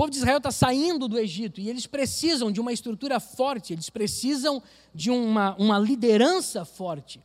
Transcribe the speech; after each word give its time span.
povo 0.00 0.10
de 0.10 0.16
Israel 0.16 0.38
está 0.38 0.50
saindo 0.50 1.06
do 1.06 1.18
Egito 1.18 1.60
e 1.60 1.68
eles 1.68 1.86
precisam 1.86 2.50
de 2.50 2.58
uma 2.58 2.72
estrutura 2.72 3.20
forte, 3.20 3.74
eles 3.74 3.90
precisam 3.90 4.62
de 4.94 5.10
uma, 5.10 5.54
uma 5.56 5.78
liderança 5.78 6.64
forte. 6.64 7.20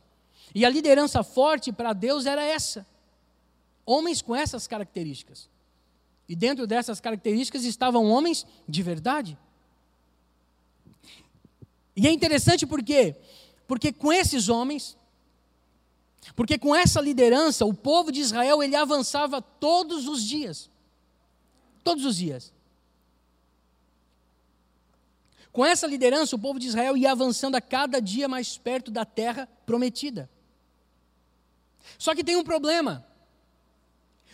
E 0.54 0.62
a 0.62 0.68
liderança 0.68 1.22
forte 1.22 1.72
para 1.72 1.94
Deus 1.94 2.26
era 2.26 2.42
essa: 2.44 2.86
homens 3.86 4.20
com 4.20 4.36
essas 4.36 4.66
características. 4.66 5.48
E 6.28 6.36
dentro 6.36 6.66
dessas 6.66 7.00
características 7.00 7.64
estavam 7.64 8.10
homens 8.10 8.44
de 8.68 8.82
verdade. 8.82 9.38
E 11.96 12.06
é 12.06 12.12
interessante 12.12 12.66
por 12.66 12.82
quê? 12.82 13.16
Porque 13.66 13.90
com 13.90 14.12
esses 14.12 14.50
homens, 14.50 14.98
porque 16.34 16.58
com 16.58 16.76
essa 16.76 17.00
liderança, 17.00 17.64
o 17.64 17.72
povo 17.72 18.12
de 18.12 18.20
Israel 18.20 18.62
ele 18.62 18.76
avançava 18.76 19.40
todos 19.40 20.06
os 20.06 20.22
dias. 20.22 20.68
Todos 21.82 22.04
os 22.04 22.16
dias. 22.18 22.54
Com 25.56 25.64
essa 25.64 25.86
liderança, 25.86 26.36
o 26.36 26.38
povo 26.38 26.58
de 26.58 26.66
Israel 26.66 26.98
ia 26.98 27.12
avançando 27.12 27.54
a 27.54 27.62
cada 27.62 27.98
dia 27.98 28.28
mais 28.28 28.58
perto 28.58 28.90
da 28.90 29.06
terra 29.06 29.48
prometida. 29.64 30.28
Só 31.96 32.14
que 32.14 32.22
tem 32.22 32.36
um 32.36 32.44
problema. 32.44 33.06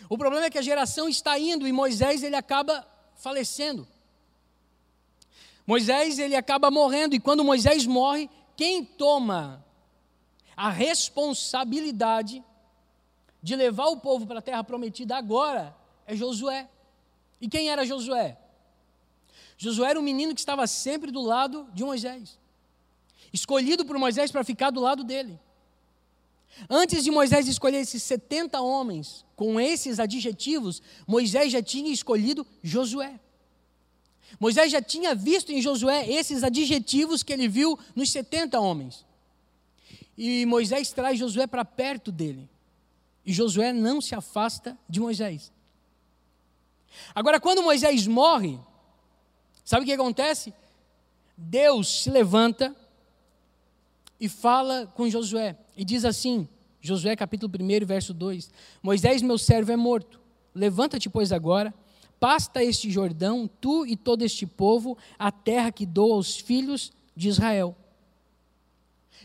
O 0.09 0.17
problema 0.17 0.47
é 0.47 0.49
que 0.49 0.57
a 0.57 0.61
geração 0.61 1.07
está 1.07 1.39
indo 1.39 1.65
e 1.65 1.71
Moisés 1.71 2.23
ele 2.23 2.35
acaba 2.35 2.85
falecendo. 3.15 3.87
Moisés 5.65 6.19
ele 6.19 6.35
acaba 6.35 6.69
morrendo 6.69 7.15
e 7.15 7.21
quando 7.21 7.41
Moisés 7.41 7.85
morre, 7.85 8.29
quem 8.57 8.83
toma 8.83 9.65
a 10.57 10.69
responsabilidade 10.69 12.43
de 13.41 13.55
levar 13.55 13.87
o 13.87 14.01
povo 14.01 14.27
para 14.27 14.39
a 14.39 14.41
terra 14.41 14.61
prometida 14.65 15.15
agora 15.15 15.73
é 16.05 16.17
Josué. 16.17 16.67
E 17.39 17.47
quem 17.47 17.69
era 17.69 17.85
Josué? 17.85 18.37
Josué 19.63 19.91
era 19.91 19.99
um 19.99 20.03
menino 20.03 20.33
que 20.33 20.41
estava 20.41 20.67
sempre 20.67 21.09
do 21.09 21.21
lado 21.21 21.69
de 21.73 21.85
Moisés, 21.85 22.37
escolhido 23.31 23.85
por 23.85 23.97
Moisés 23.97 24.29
para 24.29 24.43
ficar 24.43 24.71
do 24.71 24.81
lado 24.81 25.05
dele. 25.05 25.39
Antes 26.69 27.01
de 27.01 27.09
Moisés 27.09 27.47
escolher 27.47 27.77
esses 27.77 28.03
70 28.03 28.59
homens 28.59 29.25
com 29.37 29.57
esses 29.57 30.01
adjetivos, 30.01 30.81
Moisés 31.07 31.49
já 31.49 31.63
tinha 31.63 31.93
escolhido 31.93 32.45
Josué. 32.61 33.17
Moisés 34.37 34.69
já 34.69 34.81
tinha 34.81 35.15
visto 35.15 35.49
em 35.53 35.61
Josué 35.61 36.09
esses 36.09 36.43
adjetivos 36.43 37.23
que 37.23 37.31
ele 37.31 37.47
viu 37.47 37.79
nos 37.95 38.09
70 38.09 38.59
homens. 38.59 39.05
E 40.17 40.45
Moisés 40.45 40.91
traz 40.91 41.17
Josué 41.17 41.47
para 41.47 41.63
perto 41.63 42.11
dele. 42.11 42.49
E 43.25 43.31
Josué 43.31 43.71
não 43.71 44.01
se 44.01 44.13
afasta 44.13 44.77
de 44.89 44.99
Moisés. 44.99 45.53
Agora, 47.15 47.39
quando 47.39 47.63
Moisés 47.63 48.05
morre, 48.05 48.59
sabe 49.63 49.83
o 49.83 49.85
que 49.85 49.93
acontece? 49.93 50.53
Deus 51.37 52.03
se 52.03 52.09
levanta 52.09 52.75
e 54.19 54.29
fala 54.29 54.87
com 54.95 55.09
Josué. 55.09 55.57
E 55.75 55.83
diz 55.83 56.05
assim, 56.05 56.47
Josué 56.79 57.15
capítulo 57.15 57.51
1, 57.59 57.85
verso 57.85 58.13
2: 58.13 58.51
Moisés, 58.81 59.21
meu 59.21 59.37
servo, 59.37 59.71
é 59.71 59.75
morto. 59.75 60.19
Levanta-te, 60.53 61.09
pois, 61.09 61.31
agora, 61.31 61.73
pasta 62.19 62.63
este 62.63 62.91
Jordão, 62.91 63.49
tu 63.59 63.85
e 63.85 63.95
todo 63.95 64.21
este 64.21 64.45
povo, 64.45 64.97
a 65.17 65.31
terra 65.31 65.71
que 65.71 65.85
dou 65.85 66.13
aos 66.13 66.37
filhos 66.37 66.91
de 67.15 67.29
Israel. 67.29 67.75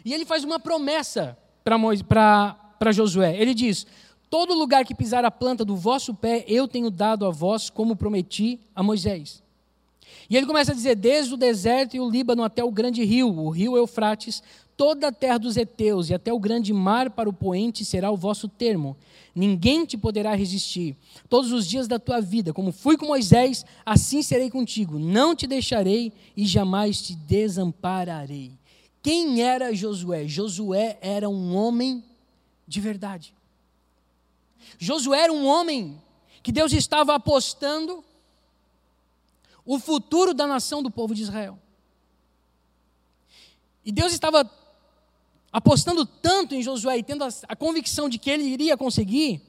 E 0.05 0.15
ele 0.15 0.25
faz 0.25 0.45
uma 0.45 0.59
promessa 0.59 1.37
para 1.63 2.93
Josué. 2.93 3.37
Ele 3.37 3.55
diz: 3.55 3.87
Todo 4.31 4.55
lugar 4.55 4.85
que 4.85 4.95
pisar 4.95 5.25
a 5.25 5.31
planta 5.31 5.65
do 5.65 5.77
vosso 5.77 6.15
pé, 6.15 6.45
eu 6.49 6.67
tenho 6.67 6.91
dado 6.91 7.27
a 7.27 7.31
vós, 7.31 7.69
como 7.69 7.97
prometi 7.97 8.61
a 8.75 8.83
Moisés. 8.83 9.43
E 10.29 10.37
ele 10.37 10.47
começa 10.47 10.73
a 10.73 10.75
dizer: 10.75 10.95
Desde 10.97 11.35
o 11.35 11.37
deserto 11.37 11.97
e 11.97 12.01
o 12.01 12.09
Líbano 12.11 12.43
até 12.43 12.63
o 12.63 12.71
grande 12.71 13.05
rio, 13.05 13.29
o 13.29 13.51
rio 13.51 13.77
Eufrates, 13.77 14.43
toda 14.77 15.09
a 15.09 15.13
terra 15.13 15.39
dos 15.39 15.57
heteus 15.57 16.09
e 16.09 16.15
até 16.15 16.33
o 16.33 16.39
grande 16.39 16.73
mar 16.73 17.11
para 17.11 17.29
o 17.29 17.33
poente 17.33 17.85
será 17.85 18.11
o 18.11 18.17
vosso 18.17 18.49
termo. 18.49 18.97
Ninguém 19.35 19.85
te 19.85 19.97
poderá 19.97 20.35
resistir. 20.35 20.97
Todos 21.29 21.53
os 21.53 21.67
dias 21.67 21.89
da 21.89 21.99
tua 21.99 22.21
vida, 22.21 22.53
como 22.53 22.73
fui 22.73 22.97
com 22.97 23.07
Moisés, 23.07 23.65
assim 23.85 24.23
serei 24.23 24.51
contigo. 24.51 24.99
Não 24.99 25.35
te 25.35 25.47
deixarei 25.47 26.13
e 26.37 26.47
jamais 26.47 27.03
te 27.03 27.15
desampararei. 27.15 28.53
Quem 29.03 29.43
era 29.43 29.75
Josué? 29.75 30.27
Josué 30.27 30.99
era 31.01 31.29
um 31.29 31.55
homem 31.55 32.05
de 32.67 32.81
verdade. 32.81 33.35
Josué 34.79 35.21
era 35.23 35.33
um 35.33 35.47
homem 35.47 36.01
que 36.43 36.53
Deus 36.53 36.73
estava 36.73 37.15
apostando 37.15 38.05
o 39.69 39.79
futuro 39.79 40.33
da 40.33 40.47
nação 40.47 40.83
do 40.83 40.91
povo 40.91 41.15
de 41.15 41.21
Israel. 41.21 41.59
E 43.85 43.93
Deus 43.93 44.15
estava 44.15 44.51
apostando 45.53 46.07
tanto 46.07 46.55
em 46.55 46.63
Josué 46.63 46.97
e 46.97 47.03
tendo 47.03 47.23
a, 47.23 47.29
a, 47.47 47.55
convicção 47.55 48.09
de 48.09 48.19
que 48.19 48.31
ele 48.31 48.45
iria 48.45 48.79
conseguir, 48.79 49.43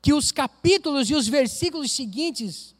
que 0.00 0.14
os 0.14 0.32
capítulos 0.32 1.10
e 1.10 1.14
os 1.14 1.28
versículos 1.28 1.92
seguintes 1.92 2.74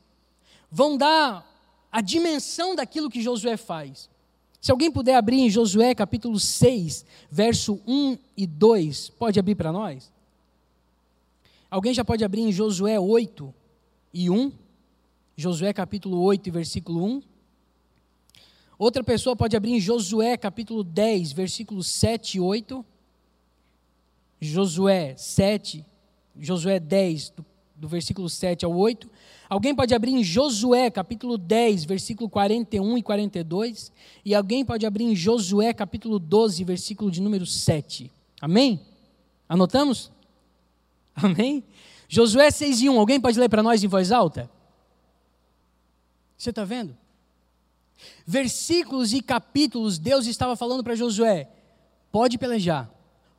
vão 0.70 0.96
dar 0.96 1.46
a 1.92 2.00
dimensão 2.00 2.74
daquilo 2.74 3.10
que 3.10 3.20
Josué 3.20 3.58
faz. 3.58 4.08
Se 4.62 4.70
alguém 4.70 4.90
puder 4.90 5.16
abrir 5.16 5.40
em 5.40 5.50
Josué 5.50 5.94
capítulo 5.94 6.40
6, 6.40 7.04
verso 7.30 7.78
1 7.86 8.16
e 8.34 8.46
2, 8.46 9.10
pode 9.10 9.38
abrir 9.38 9.56
para 9.56 9.72
nós? 9.72 10.10
Alguém 11.70 11.92
já 11.92 12.02
pode 12.02 12.24
abrir 12.24 12.40
em 12.40 12.52
Josué 12.52 12.98
8 12.98 13.54
e 14.14 14.30
1? 14.30 14.61
Josué 15.37 15.72
capítulo 15.72 16.20
8 16.20 16.47
e 16.47 16.50
versículo 16.50 17.04
1. 17.04 17.22
Outra 18.78 19.03
pessoa 19.03 19.34
pode 19.34 19.56
abrir 19.56 19.72
em 19.72 19.81
Josué 19.81 20.37
capítulo 20.37 20.84
10, 20.84 21.32
versículos 21.32 21.87
7 21.88 22.37
e 22.37 22.41
8. 22.41 22.84
Josué 24.41 25.15
7, 25.16 25.84
Josué 26.37 26.81
10, 26.81 27.31
do, 27.31 27.47
do 27.76 27.88
versículo 27.88 28.28
7 28.28 28.65
ao 28.65 28.76
8. 28.76 29.09
Alguém 29.48 29.75
pode 29.75 29.94
abrir 29.94 30.12
em 30.12 30.25
Josué 30.25 30.91
capítulo 30.91 31.38
10, 31.38 31.84
versículo 31.84 32.28
41 32.28 32.99
e 32.99 33.03
42. 33.03 33.93
E 34.25 34.34
alguém 34.34 34.64
pode 34.64 34.84
abrir 34.84 35.04
em 35.04 35.14
Josué 35.14 35.72
capítulo 35.72 36.19
12, 36.19 36.64
versículo 36.64 37.10
de 37.10 37.22
número 37.22 37.47
7. 37.47 38.10
Amém? 38.41 38.81
Anotamos? 39.49 40.10
Amém? 41.14 41.62
Josué 42.09 42.50
6 42.50 42.82
e 42.82 42.91
1. 42.91 42.99
Alguém 42.99 43.20
pode 43.20 43.38
ler 43.38 43.49
para 43.49 43.62
nós 43.62 43.84
em 43.84 43.88
voz 43.88 44.10
alta? 44.10 44.50
Você 46.42 46.50
está 46.50 46.64
vendo? 46.64 46.98
Versículos 48.26 49.12
e 49.12 49.22
capítulos, 49.22 49.97
Deus 49.97 50.26
estava 50.26 50.56
falando 50.56 50.82
para 50.82 50.97
Josué: 50.97 51.48
pode 52.10 52.36
pelejar, 52.36 52.91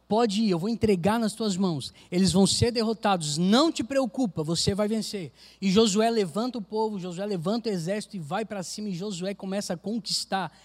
pode 0.08 0.44
ir, 0.44 0.52
eu 0.52 0.58
vou 0.58 0.70
entregar 0.70 1.20
nas 1.20 1.34
tuas 1.34 1.58
mãos. 1.58 1.94
Eles 2.10 2.32
vão 2.32 2.48
ser 2.48 2.72
derrotados, 2.72 3.38
não 3.38 3.74
te 3.74 3.84
preocupa, 3.84 4.42
você 4.42 4.74
vai 4.74 4.88
vencer. 4.88 5.34
E 5.60 5.70
Josué 5.70 6.10
levanta 6.10 6.60
o 6.60 6.62
povo, 6.62 6.98
Josué 6.98 7.26
levanta 7.26 7.70
o 7.70 7.74
exército 7.74 8.16
e 8.16 8.20
vai 8.20 8.46
para 8.46 8.64
cima, 8.64 8.88
e 8.88 8.96
Josué 8.96 9.34
começa 9.34 9.74
a 9.74 9.78
conquistar 9.78 10.58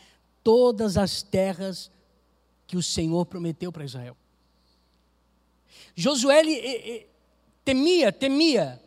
todas 0.45 0.97
as 0.97 1.23
terras 1.23 1.91
que 2.69 2.77
o 2.77 2.83
Senhor 2.85 3.27
prometeu 3.27 3.73
para 3.73 3.85
Israel. 3.85 4.17
Josué 5.97 6.39
ele, 6.39 6.53
ele, 6.53 7.07
temia, 7.65 8.13
temia 8.13 8.81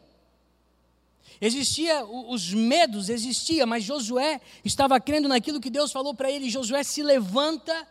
Existia 1.39 2.05
os 2.05 2.53
medos, 2.53 3.09
existia, 3.09 3.65
mas 3.65 3.83
Josué 3.83 4.41
estava 4.65 4.99
crendo 4.99 5.27
naquilo 5.27 5.61
que 5.61 5.69
Deus 5.69 5.91
falou 5.91 6.13
para 6.13 6.29
ele. 6.29 6.49
Josué 6.49 6.83
se 6.83 7.01
levanta 7.01 7.87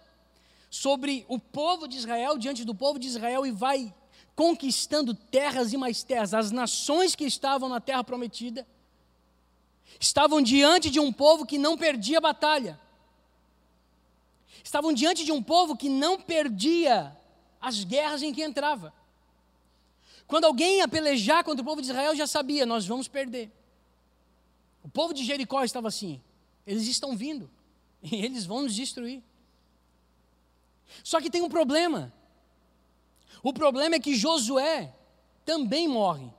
sobre 0.68 1.24
o 1.28 1.38
povo 1.38 1.88
de 1.88 1.96
Israel, 1.96 2.38
diante 2.38 2.64
do 2.64 2.74
povo 2.74 2.98
de 2.98 3.08
Israel 3.08 3.44
e 3.46 3.50
vai 3.50 3.92
conquistando 4.36 5.14
terras 5.14 5.72
e 5.72 5.76
mais 5.76 6.02
terras. 6.02 6.32
As 6.32 6.50
nações 6.50 7.14
que 7.14 7.24
estavam 7.24 7.68
na 7.68 7.80
terra 7.80 8.04
prometida 8.04 8.66
estavam 9.98 10.40
diante 10.40 10.88
de 10.88 11.00
um 11.00 11.12
povo 11.12 11.44
que 11.44 11.58
não 11.58 11.76
perdia 11.76 12.20
batalha. 12.20 12.81
Estavam 14.62 14.93
diante 14.93 15.25
de 15.25 15.32
um 15.32 15.43
povo 15.43 15.76
que 15.76 15.88
não 15.88 16.20
perdia 16.20 17.16
as 17.60 17.82
guerras 17.82 18.22
em 18.22 18.32
que 18.32 18.43
entrava. 18.43 18.94
Quando 20.31 20.44
alguém 20.44 20.79
ia 20.79 20.87
pelejar 20.87 21.43
contra 21.43 21.61
o 21.61 21.65
povo 21.65 21.82
de 21.82 21.88
Israel, 21.88 22.15
já 22.15 22.25
sabia, 22.25 22.65
nós 22.65 22.87
vamos 22.87 23.09
perder. 23.09 23.50
O 24.81 24.88
povo 24.88 25.12
de 25.12 25.25
Jericó 25.25 25.65
estava 25.65 25.88
assim: 25.88 26.23
eles 26.65 26.87
estão 26.87 27.17
vindo, 27.17 27.50
e 28.00 28.25
eles 28.25 28.47
vão 28.47 28.62
nos 28.62 28.73
destruir. 28.73 29.25
Só 31.03 31.21
que 31.21 31.31
tem 31.31 31.43
um 31.43 31.49
problema. 31.49 32.12
O 33.43 33.53
problema 33.53 33.97
é 33.97 33.99
que 33.99 34.15
Josué 34.15 34.94
também 35.44 35.88
morre. 35.88 36.31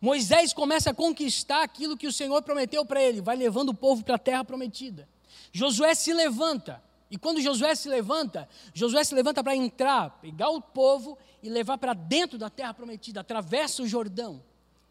Moisés 0.00 0.52
começa 0.52 0.90
a 0.90 0.94
conquistar 0.94 1.62
aquilo 1.62 1.96
que 1.96 2.08
o 2.08 2.12
Senhor 2.12 2.42
prometeu 2.42 2.84
para 2.84 3.00
ele, 3.00 3.20
vai 3.20 3.36
levando 3.36 3.68
o 3.68 3.74
povo 3.74 4.02
para 4.02 4.16
a 4.16 4.18
terra 4.18 4.44
prometida. 4.44 5.08
Josué 5.52 5.94
se 5.94 6.12
levanta, 6.12 6.82
e 7.10 7.16
quando 7.16 7.40
Josué 7.40 7.74
se 7.74 7.88
levanta, 7.88 8.48
Josué 8.74 9.04
se 9.04 9.14
levanta 9.14 9.42
para 9.42 9.54
entrar, 9.54 10.18
pegar 10.20 10.50
o 10.50 10.60
povo 10.60 11.16
e 11.42 11.48
levar 11.48 11.78
para 11.78 11.94
dentro 11.94 12.36
da 12.36 12.50
terra 12.50 12.74
prometida, 12.74 13.20
atravessa 13.20 13.82
o 13.82 13.88
Jordão, 13.88 14.42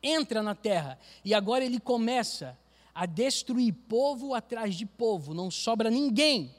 entra 0.02 0.42
na 0.42 0.56
terra 0.56 0.98
e 1.26 1.34
agora 1.34 1.66
ele 1.66 1.80
começa 1.80 2.58
a 2.94 3.06
destruir 3.06 3.74
povo 3.74 4.34
atrás 4.34 4.76
de 4.76 4.86
povo, 4.86 5.34
não 5.34 5.52
sobra 5.52 5.90
ninguém. 5.90 6.56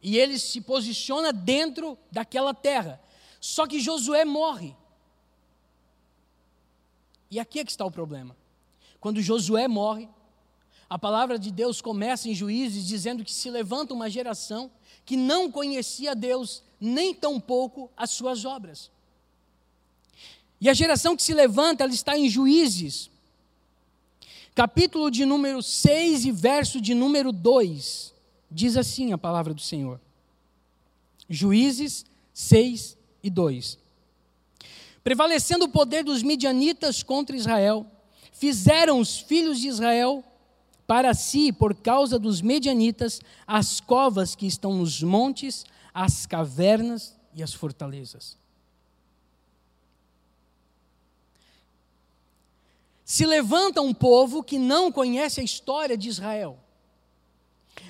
E 0.00 0.16
ele 0.16 0.38
se 0.38 0.60
posiciona 0.60 1.32
dentro 1.32 1.98
daquela 2.12 2.54
terra. 2.54 3.00
Só 3.40 3.66
que 3.66 3.80
Josué 3.80 4.24
morre. 4.24 4.76
E 7.30 7.40
aqui 7.40 7.58
é 7.58 7.64
que 7.64 7.70
está 7.70 7.84
o 7.84 7.90
problema. 7.90 8.36
Quando 9.00 9.20
Josué 9.20 9.66
morre, 9.66 10.08
a 10.88 10.98
palavra 10.98 11.38
de 11.38 11.50
Deus 11.50 11.80
começa 11.80 12.28
em 12.28 12.34
Juízes 12.34 12.86
dizendo 12.86 13.24
que 13.24 13.32
se 13.32 13.50
levanta 13.50 13.94
uma 13.94 14.10
geração 14.10 14.70
que 15.04 15.16
não 15.16 15.50
conhecia 15.50 16.14
Deus, 16.14 16.62
nem 16.80 17.14
tampouco 17.14 17.90
as 17.96 18.10
suas 18.10 18.44
obras. 18.44 18.90
E 20.60 20.68
a 20.68 20.74
geração 20.74 21.16
que 21.16 21.22
se 21.22 21.34
levanta, 21.34 21.84
ela 21.84 21.92
está 21.92 22.16
em 22.16 22.28
Juízes, 22.28 23.10
capítulo 24.54 25.10
de 25.10 25.24
número 25.26 25.62
6 25.62 26.24
e 26.24 26.30
verso 26.30 26.80
de 26.80 26.94
número 26.94 27.32
2. 27.32 28.14
Diz 28.50 28.76
assim 28.76 29.12
a 29.12 29.18
palavra 29.18 29.52
do 29.52 29.60
Senhor. 29.60 30.00
Juízes 31.28 32.06
6 32.32 32.96
e 33.22 33.30
2. 33.30 33.78
Prevalecendo 35.02 35.66
o 35.66 35.68
poder 35.68 36.02
dos 36.04 36.22
midianitas 36.22 37.02
contra 37.02 37.36
Israel, 37.36 37.86
fizeram 38.32 39.00
os 39.00 39.18
filhos 39.18 39.60
de 39.60 39.68
Israel 39.68 40.24
para 40.86 41.14
si, 41.14 41.52
por 41.52 41.74
causa 41.74 42.18
dos 42.18 42.40
medianitas, 42.40 43.20
as 43.46 43.80
covas 43.80 44.34
que 44.34 44.46
estão 44.46 44.74
nos 44.74 45.02
montes, 45.02 45.64
as 45.92 46.26
cavernas 46.26 47.16
e 47.34 47.42
as 47.42 47.54
fortalezas. 47.54 48.36
Se 53.04 53.26
levanta 53.26 53.80
um 53.80 53.92
povo 53.92 54.42
que 54.42 54.58
não 54.58 54.90
conhece 54.90 55.40
a 55.40 55.44
história 55.44 55.96
de 55.96 56.08
Israel. 56.08 56.58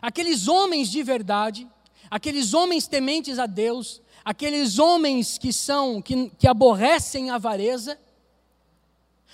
Aqueles 0.03 0.49
homens 0.49 0.91
de 0.91 1.03
verdade, 1.03 1.69
aqueles 2.11 2.53
homens 2.53 2.87
tementes 2.87 3.39
a 3.39 3.47
Deus, 3.47 4.03
aqueles 4.25 4.79
homens 4.79 5.39
que 5.39 5.53
são 5.53 6.03
que, 6.03 6.31
que 6.39 6.49
aborrecem 6.49 7.31
a 7.31 7.37
avareza, 7.37 7.99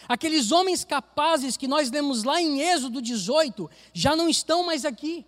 Aqueles 0.08 0.50
homens 0.50 0.84
capazes 0.84 1.56
que 1.56 1.68
nós 1.68 1.90
lemos 1.90 2.24
lá 2.24 2.40
em 2.40 2.60
Êxodo 2.60 3.00
18 3.00 3.70
já 3.92 4.16
não 4.16 4.28
estão 4.28 4.64
mais 4.64 4.84
aqui. 4.84 5.24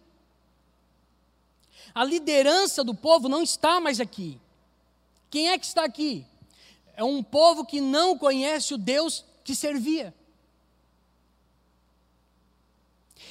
A 1.94 2.04
liderança 2.04 2.82
do 2.82 2.94
povo 2.94 3.28
não 3.28 3.42
está 3.42 3.80
mais 3.80 4.00
aqui. 4.00 4.40
Quem 5.30 5.50
é 5.50 5.58
que 5.58 5.66
está 5.66 5.84
aqui? 5.84 6.26
É 6.94 7.04
um 7.04 7.22
povo 7.22 7.64
que 7.64 7.80
não 7.80 8.16
conhece 8.16 8.74
o 8.74 8.78
Deus 8.78 9.24
que 9.44 9.54
servia. 9.54 10.14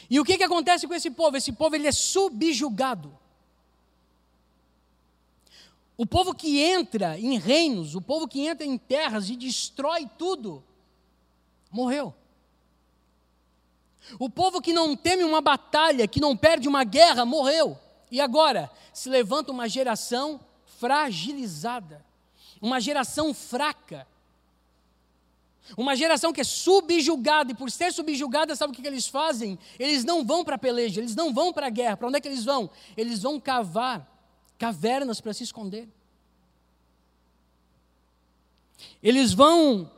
E 0.10 0.20
o 0.20 0.26
que, 0.26 0.38
que 0.38 0.44
acontece 0.44 0.88
com 0.88 0.94
esse 0.94 1.10
povo? 1.10 1.38
Esse 1.38 1.54
povo 1.54 1.76
ele 1.76 1.88
é 1.88 1.92
subjugado. 1.92 3.18
O 5.96 6.06
povo 6.06 6.34
que 6.34 6.60
entra 6.60 7.18
em 7.18 7.38
reinos, 7.38 7.96
o 7.96 8.02
povo 8.02 8.28
que 8.28 8.42
entra 8.42 8.66
em 8.66 8.78
terras 8.78 9.30
e 9.30 9.36
destrói 9.36 10.10
tudo, 10.18 10.64
morreu. 11.72 12.14
O 14.20 14.30
povo 14.30 14.62
que 14.62 14.74
não 14.74 14.96
teme 14.96 15.24
uma 15.24 15.42
batalha, 15.42 16.08
que 16.08 16.20
não 16.20 16.36
perde 16.36 16.68
uma 16.68 16.84
guerra, 16.84 17.26
morreu. 17.26 17.78
E 18.10 18.20
agora 18.20 18.70
se 18.94 19.10
levanta 19.10 19.52
uma 19.52 19.70
geração 19.70 20.40
fragilizada, 20.80 22.04
uma 22.62 22.80
geração 22.80 23.34
fraca, 23.34 24.08
uma 25.78 25.96
geração 25.96 26.34
que 26.34 26.42
é 26.42 26.44
subjugada, 26.44 27.52
e 27.52 27.56
por 27.56 27.72
ser 27.72 27.94
subjugada, 27.94 28.56
sabe 28.56 28.74
o 28.74 28.76
que, 28.76 28.82
que 28.82 28.88
eles 28.88 29.08
fazem? 29.08 29.58
Eles 29.80 30.04
não 30.04 30.26
vão 30.26 30.44
para 30.44 30.56
a 30.56 30.60
peleja, 30.60 31.00
eles 31.00 31.16
não 31.16 31.34
vão 31.34 31.54
para 31.54 31.68
a 31.68 31.70
guerra. 31.70 31.96
Para 31.96 32.08
onde 32.08 32.18
é 32.18 32.22
que 32.22 32.28
eles 32.28 32.44
vão? 32.44 32.70
Eles 32.98 33.22
vão 33.22 33.40
cavar 33.40 34.06
cavernas 34.58 35.22
para 35.22 35.34
se 35.34 35.44
esconder. 35.44 35.88
Eles 39.02 39.34
vão 39.34 39.90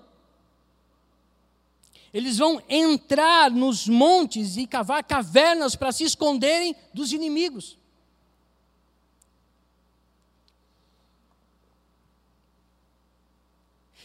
eles 2.14 2.38
vão 2.38 2.62
entrar 2.70 3.50
nos 3.50 3.88
montes 3.88 4.56
e 4.56 4.68
cavar 4.68 5.04
cavernas 5.04 5.76
para 5.76 5.92
se 5.92 6.04
esconderem 6.04 6.76
dos 6.94 7.12
inimigos. 7.12 7.78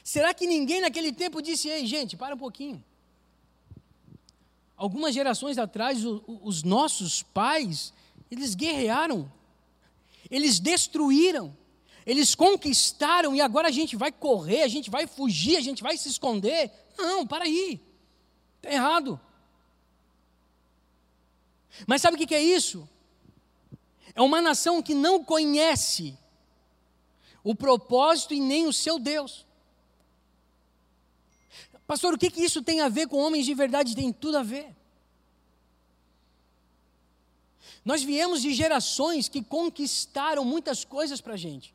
Será 0.03 0.33
que 0.33 0.47
ninguém 0.47 0.81
naquele 0.81 1.13
tempo 1.13 1.43
disse: 1.43 1.69
ei, 1.69 1.85
gente, 1.85 2.17
para 2.17 2.35
um 2.35 2.39
pouquinho? 2.39 2.83
Algumas 4.75 5.13
gerações 5.13 5.59
atrás, 5.59 6.03
os 6.05 6.63
nossos 6.63 7.23
pais, 7.23 7.93
eles 8.31 8.55
guerrearam, 8.55 9.31
eles 10.31 10.59
destruíram, 10.59 11.55
eles 12.07 12.35
conquistaram 12.35 13.35
e 13.35 13.41
agora 13.43 13.69
a 13.69 13.73
gente 13.73 13.97
vai 13.97 14.11
correr, 14.11 14.63
a 14.63 14.69
gente 14.69 14.89
vai 14.89 15.07
fugir, 15.07 15.57
a 15.57 15.61
gente 15.61 15.83
vai 15.83 15.99
se 15.99 16.09
esconder. 16.09 16.71
Não, 16.97 17.27
para 17.27 17.45
aí. 17.45 17.88
Está 18.59 18.73
errado. 18.73 19.21
Mas 21.87 22.03
sabe 22.03 22.17
o 22.17 22.27
que 22.27 22.35
é 22.35 22.43
isso? 22.43 22.89
É 24.15 24.23
uma 24.23 24.41
nação 24.41 24.83
que 24.83 24.95
não 24.95 25.23
conhece 25.23 26.19
o 27.45 27.55
propósito 27.55 28.35
e 28.35 28.41
nem 28.41 28.67
o 28.67 28.73
seu 28.73 28.99
Deus. 28.99 29.47
Pastor, 31.87 32.15
o 32.15 32.19
que, 32.19 32.31
que 32.31 32.43
isso 32.43 32.63
tem 32.63 32.81
a 32.81 32.89
ver 32.89 33.07
com 33.07 33.17
homens 33.17 33.47
de 33.47 33.55
verdade? 33.55 33.95
Tem 33.95 34.13
tudo 34.13 34.39
a 34.39 34.43
ver. 34.43 34.77
Nós 37.85 38.03
viemos 38.03 38.43
de 38.43 38.53
gerações 38.53 39.29
que 39.29 39.43
conquistaram 39.43 40.45
muitas 40.45 40.85
coisas 40.85 41.21
para 41.21 41.35
a 41.35 41.39
gente. 41.39 41.75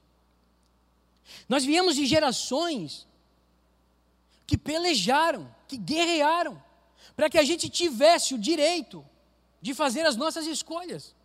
Nós 1.48 1.64
viemos 1.64 1.96
de 1.96 2.06
gerações 2.06 3.08
que 4.46 4.58
pelejaram, 4.58 5.50
que 5.68 5.78
guerrearam 5.78 6.62
para 7.16 7.30
que 7.30 7.38
a 7.38 7.44
gente 7.44 7.70
tivesse 7.70 8.34
o 8.34 8.38
direito 8.38 9.06
de 9.62 9.74
fazer 9.74 10.06
as 10.06 10.16
nossas 10.16 10.46
escolhas. 10.48 11.16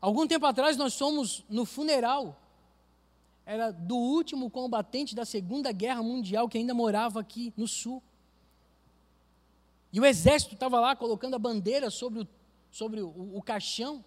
Algum 0.00 0.26
tempo 0.26 0.46
atrás 0.46 0.76
nós 0.76 0.96
fomos 0.96 1.44
no 1.48 1.64
funeral, 1.64 2.40
era 3.44 3.70
do 3.70 3.96
último 3.96 4.50
combatente 4.50 5.14
da 5.14 5.24
Segunda 5.24 5.72
Guerra 5.72 6.02
Mundial 6.02 6.48
que 6.48 6.58
ainda 6.58 6.74
morava 6.74 7.20
aqui 7.20 7.52
no 7.56 7.66
sul. 7.66 8.02
E 9.92 10.00
o 10.00 10.04
exército 10.04 10.54
estava 10.54 10.80
lá 10.80 10.94
colocando 10.94 11.34
a 11.34 11.38
bandeira 11.38 11.90
sobre 11.90 12.20
o, 12.20 12.28
sobre 12.70 13.00
o, 13.00 13.36
o 13.36 13.42
caixão. 13.42 14.04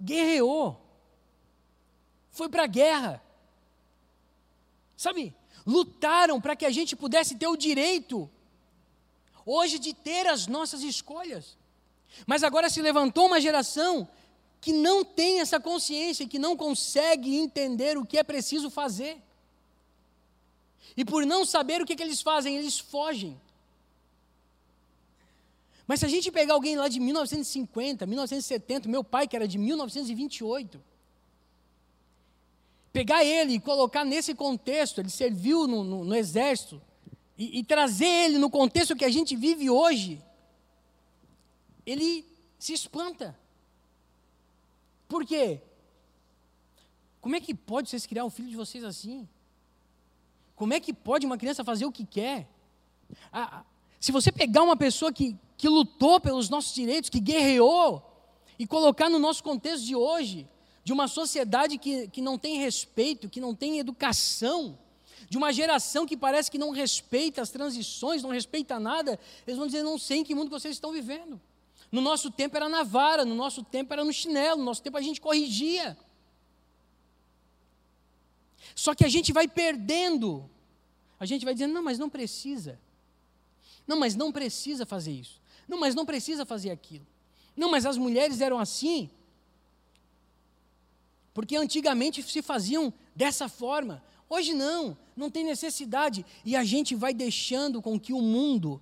Guerreou, 0.00 0.80
foi 2.30 2.48
para 2.48 2.64
a 2.64 2.66
guerra 2.66 3.22
sabe, 5.00 5.34
lutaram 5.66 6.38
para 6.38 6.54
que 6.54 6.66
a 6.66 6.70
gente 6.70 6.94
pudesse 6.94 7.34
ter 7.34 7.46
o 7.46 7.56
direito, 7.56 8.30
hoje, 9.46 9.78
de 9.78 9.94
ter 9.94 10.26
as 10.26 10.46
nossas 10.46 10.82
escolhas. 10.82 11.56
Mas 12.26 12.42
agora 12.42 12.68
se 12.68 12.82
levantou 12.82 13.26
uma 13.26 13.40
geração 13.40 14.06
que 14.60 14.74
não 14.74 15.02
tem 15.02 15.40
essa 15.40 15.58
consciência, 15.58 16.28
que 16.28 16.38
não 16.38 16.54
consegue 16.54 17.34
entender 17.34 17.96
o 17.96 18.04
que 18.04 18.18
é 18.18 18.22
preciso 18.22 18.68
fazer. 18.68 19.16
E 20.94 21.02
por 21.02 21.24
não 21.24 21.46
saber 21.46 21.80
o 21.80 21.86
que, 21.86 21.96
que 21.96 22.02
eles 22.02 22.20
fazem, 22.20 22.58
eles 22.58 22.78
fogem. 22.78 23.40
Mas 25.86 26.00
se 26.00 26.04
a 26.04 26.10
gente 26.10 26.30
pegar 26.30 26.52
alguém 26.52 26.76
lá 26.76 26.88
de 26.88 27.00
1950, 27.00 28.04
1970, 28.04 28.86
meu 28.86 29.02
pai 29.02 29.26
que 29.26 29.34
era 29.34 29.48
de 29.48 29.56
1928, 29.56 30.89
pegar 32.92 33.24
ele 33.24 33.54
e 33.54 33.60
colocar 33.60 34.04
nesse 34.04 34.34
contexto, 34.34 35.00
ele 35.00 35.10
serviu 35.10 35.66
no, 35.66 35.84
no, 35.84 36.04
no 36.04 36.14
exército, 36.14 36.80
e, 37.38 37.60
e 37.60 37.64
trazer 37.64 38.06
ele 38.06 38.38
no 38.38 38.50
contexto 38.50 38.96
que 38.96 39.04
a 39.04 39.10
gente 39.10 39.34
vive 39.34 39.70
hoje, 39.70 40.22
ele 41.86 42.24
se 42.58 42.72
espanta. 42.72 43.38
Por 45.08 45.24
quê? 45.24 45.60
Como 47.20 47.36
é 47.36 47.40
que 47.40 47.54
pode 47.54 47.88
vocês 47.88 48.06
criar 48.06 48.24
um 48.24 48.30
filho 48.30 48.48
de 48.48 48.56
vocês 48.56 48.84
assim? 48.84 49.28
Como 50.54 50.74
é 50.74 50.80
que 50.80 50.92
pode 50.92 51.24
uma 51.24 51.38
criança 51.38 51.64
fazer 51.64 51.86
o 51.86 51.92
que 51.92 52.04
quer? 52.04 52.48
Ah, 53.32 53.64
se 53.98 54.12
você 54.12 54.30
pegar 54.30 54.62
uma 54.62 54.76
pessoa 54.76 55.12
que, 55.12 55.36
que 55.56 55.68
lutou 55.68 56.20
pelos 56.20 56.48
nossos 56.48 56.74
direitos, 56.74 57.10
que 57.10 57.20
guerreou, 57.20 58.06
e 58.58 58.66
colocar 58.66 59.08
no 59.08 59.18
nosso 59.18 59.42
contexto 59.42 59.86
de 59.86 59.96
hoje, 59.96 60.46
de 60.90 60.92
uma 60.92 61.06
sociedade 61.06 61.78
que, 61.78 62.08
que 62.08 62.20
não 62.20 62.36
tem 62.36 62.58
respeito, 62.58 63.28
que 63.28 63.40
não 63.40 63.54
tem 63.54 63.78
educação, 63.78 64.76
de 65.28 65.38
uma 65.38 65.52
geração 65.52 66.04
que 66.04 66.16
parece 66.16 66.50
que 66.50 66.58
não 66.58 66.72
respeita 66.72 67.40
as 67.40 67.48
transições, 67.48 68.24
não 68.24 68.30
respeita 68.30 68.80
nada, 68.80 69.16
eles 69.46 69.56
vão 69.56 69.68
dizer: 69.68 69.84
não 69.84 69.96
sei 69.96 70.18
em 70.18 70.24
que 70.24 70.34
mundo 70.34 70.50
vocês 70.50 70.74
estão 70.74 70.90
vivendo. 70.90 71.40
No 71.92 72.00
nosso 72.00 72.28
tempo 72.28 72.56
era 72.56 72.68
na 72.68 72.82
vara, 72.82 73.24
no 73.24 73.36
nosso 73.36 73.62
tempo 73.62 73.92
era 73.92 74.04
no 74.04 74.12
chinelo, 74.12 74.58
no 74.58 74.64
nosso 74.64 74.82
tempo 74.82 74.96
a 74.96 75.00
gente 75.00 75.20
corrigia. 75.20 75.96
Só 78.74 78.92
que 78.92 79.04
a 79.04 79.08
gente 79.08 79.32
vai 79.32 79.46
perdendo. 79.46 80.50
A 81.20 81.24
gente 81.24 81.44
vai 81.44 81.54
dizendo, 81.54 81.72
não, 81.72 81.84
mas 81.84 82.00
não 82.00 82.10
precisa. 82.10 82.80
Não, 83.86 83.96
mas 83.96 84.16
não 84.16 84.32
precisa 84.32 84.84
fazer 84.84 85.12
isso. 85.12 85.40
Não, 85.68 85.78
mas 85.78 85.94
não 85.94 86.04
precisa 86.04 86.44
fazer 86.44 86.72
aquilo. 86.72 87.06
Não, 87.56 87.70
mas 87.70 87.86
as 87.86 87.96
mulheres 87.96 88.40
eram 88.40 88.58
assim. 88.58 89.08
Porque 91.40 91.56
antigamente 91.56 92.22
se 92.22 92.42
faziam 92.42 92.92
dessa 93.16 93.48
forma. 93.48 94.04
Hoje 94.28 94.52
não, 94.52 94.94
não 95.16 95.30
tem 95.30 95.42
necessidade. 95.42 96.22
E 96.44 96.54
a 96.54 96.62
gente 96.62 96.94
vai 96.94 97.14
deixando 97.14 97.80
com 97.80 97.98
que 97.98 98.12
o 98.12 98.20
mundo 98.20 98.78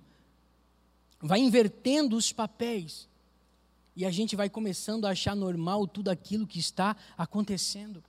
vai 1.21 1.39
invertendo 1.39 2.17
os 2.17 2.33
papéis. 2.33 3.07
E 3.95 4.05
a 4.05 4.11
gente 4.11 4.35
vai 4.35 4.49
começando 4.49 5.05
a 5.05 5.11
achar 5.11 5.37
normal 5.37 5.87
tudo 5.87 6.09
aquilo 6.09 6.45
que 6.45 6.59
está 6.59 6.97
acontecendo. 7.17 8.03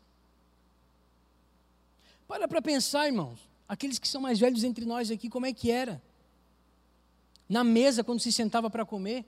Para 2.26 2.48
para 2.48 2.60
pensar, 2.60 3.06
irmãos. 3.06 3.38
Aqueles 3.68 4.00
que 4.00 4.08
são 4.08 4.20
mais 4.20 4.40
velhos 4.40 4.64
entre 4.64 4.84
nós 4.84 5.12
aqui, 5.12 5.30
como 5.30 5.46
é 5.46 5.52
que 5.52 5.70
era? 5.70 6.02
Na 7.48 7.62
mesa, 7.62 8.02
quando 8.02 8.18
se 8.18 8.32
sentava 8.32 8.68
para 8.68 8.84
comer. 8.84 9.24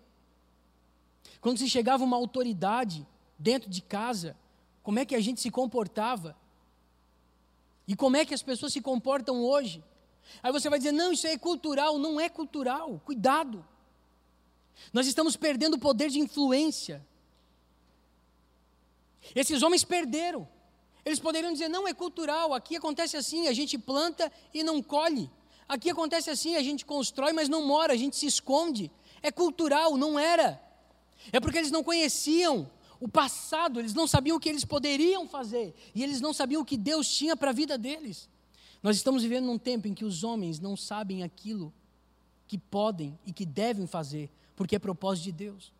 Quando 1.41 1.59
se 1.59 1.71
chegava 1.71 2.03
uma 2.03 2.17
autoridade 2.17 3.07
dentro 3.39 3.71
de 3.71 3.81
casa, 3.81 4.37
como 4.83 4.99
é 4.99 5.05
que 5.05 5.15
a 5.15 5.21
gente 5.21 5.41
se 5.41 5.51
comportava? 5.51 6.37
E 7.87 7.95
como 7.95 8.17
é 8.17 8.25
que 8.25 8.35
as 8.35 8.43
pessoas 8.43 8.73
se 8.73 8.81
comportam 8.81 9.43
hoje? 9.43 9.83
Aí 10.43 10.53
você 10.53 10.69
vai 10.69 10.79
dizer: 10.79 10.93
não, 10.93 11.13
isso 11.13 11.27
é 11.27 11.37
cultural. 11.37 11.99
Não 11.99 12.21
é 12.21 12.29
cultural. 12.29 13.01
Cuidado. 13.05 13.65
Nós 14.93 15.07
estamos 15.07 15.37
perdendo 15.37 15.75
o 15.75 15.79
poder 15.79 16.09
de 16.11 16.19
influência. 16.19 17.05
Esses 19.35 19.63
homens 19.63 19.85
perderam. 19.85 20.49
Eles 21.05 21.19
poderiam 21.19 21.53
dizer: 21.53 21.69
não, 21.69 21.87
é 21.87 21.95
cultural, 21.95 22.55
aqui 22.55 22.77
acontece 22.77 23.17
assim, 23.17 23.49
a 23.49 23.53
gente 23.53 23.79
planta 23.79 24.33
e 24.53 24.63
não 24.63 24.83
colhe. 24.83 25.31
Aqui 25.69 25.91
acontece 25.91 26.29
assim, 26.29 26.57
a 26.57 26.63
gente 26.63 26.85
constrói, 26.85 27.33
mas 27.33 27.49
não 27.49 27.67
mora, 27.67 27.93
a 27.93 27.97
gente 27.97 28.17
se 28.17 28.27
esconde. 28.27 28.91
É 29.23 29.31
cultural, 29.31 29.97
não 29.97 30.19
era. 30.19 30.61
É 31.33 31.41
porque 31.41 31.59
eles 31.59 31.71
não 31.71 31.85
conheciam 31.85 32.69
o 33.03 33.09
passado, 33.09 33.81
eles 33.81 33.95
não 33.95 34.07
sabiam 34.07 34.37
o 34.37 34.41
que 34.41 34.49
eles 34.49 34.65
poderiam 34.65 35.27
fazer, 35.27 35.75
e 35.93 36.05
eles 36.05 36.21
não 36.21 36.33
sabiam 36.33 36.63
o 36.63 36.65
que 36.65 36.77
Deus 36.77 37.13
tinha 37.13 37.37
para 37.37 37.51
a 37.51 37.53
vida 37.53 37.77
deles. 37.77 38.29
Nós 38.81 38.95
estamos 38.95 39.25
vivendo 39.25 39.47
num 39.47 39.59
tempo 39.59 39.89
em 39.89 39.95
que 39.95 40.05
os 40.05 40.23
homens 40.23 40.61
não 40.61 40.77
sabem 40.77 41.25
aquilo 41.25 41.75
que 42.47 42.57
podem 42.57 43.19
e 43.27 43.33
que 43.33 43.45
devem 43.45 43.89
fazer, 43.89 44.31
porque 44.55 44.77
é 44.77 44.79
propósito 44.79 45.25
de 45.25 45.33
Deus. 45.33 45.73